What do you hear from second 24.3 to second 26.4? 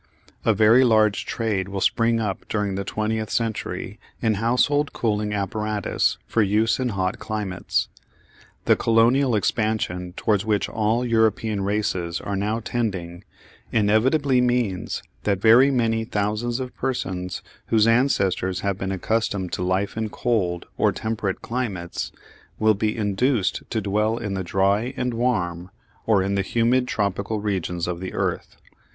the dry and warm, or in